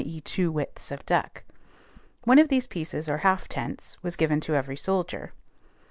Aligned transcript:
e., 0.03 0.19
two 0.19 0.51
widths 0.51 0.89
of 0.91 1.05
duck. 1.05 1.43
One 2.23 2.39
of 2.39 2.47
these 2.47 2.65
pieces 2.65 3.07
or 3.07 3.17
half 3.19 3.47
tents 3.47 4.01
was 4.01 4.15
given 4.15 4.39
to 4.41 4.55
every 4.55 4.75
soldier. 4.75 5.31